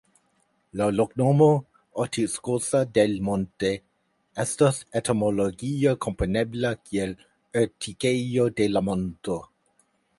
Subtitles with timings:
[0.79, 1.47] La loknomo
[2.03, 3.71] "Ortigosa del Monte"
[4.45, 7.15] estas etimologie komprenebla kiel
[7.63, 9.41] Urtikejo de la Monto.